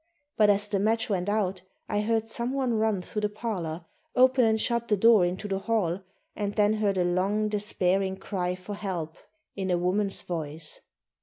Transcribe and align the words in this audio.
But 0.35 0.49
as 0.49 0.67
the 0.67 0.79
match 0.79 1.11
went 1.11 1.29
out 1.29 1.61
I 1.87 2.01
heard 2.01 2.25
someone 2.25 2.73
run 2.73 3.03
through 3.03 3.21
the 3.21 3.29
parlor, 3.29 3.85
open 4.15 4.43
and 4.45 4.59
shut 4.59 4.87
the 4.87 4.97
door 4.97 5.23
into 5.23 5.47
the 5.47 5.59
hall, 5.59 6.01
and 6.35 6.55
then 6.55 6.73
heard 6.73 6.97
a 6.97 7.03
long 7.03 7.49
despairing 7.49 8.17
cry 8.17 8.55
for 8.55 8.73
help 8.73 9.15
in 9.55 9.69
a 9.69 9.77
woman's 9.77 10.23
voice. 10.23 10.81